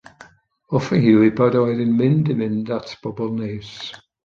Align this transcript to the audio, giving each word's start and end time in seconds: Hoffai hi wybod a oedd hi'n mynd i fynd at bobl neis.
Hoffai 0.75 0.99
hi 1.03 1.11
wybod 1.17 1.57
a 1.59 1.61
oedd 1.65 1.83
hi'n 1.85 1.93
mynd 2.01 2.33
i 2.33 2.39
fynd 2.41 2.75
at 2.79 2.97
bobl 3.05 3.33
neis. 3.39 3.73